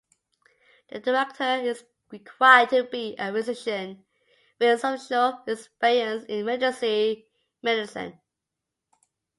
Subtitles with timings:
[0.89, 4.03] The director is required to be a physician
[4.59, 7.27] with substantial experience in emergency
[7.61, 8.19] medicine.